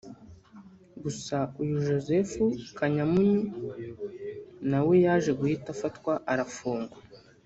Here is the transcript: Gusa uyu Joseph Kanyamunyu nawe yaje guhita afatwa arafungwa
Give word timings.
Gusa 1.03 1.37
uyu 1.61 1.75
Joseph 1.85 2.33
Kanyamunyu 2.77 3.41
nawe 4.69 4.93
yaje 5.05 5.31
guhita 5.39 5.67
afatwa 5.75 6.13
arafungwa 6.33 6.97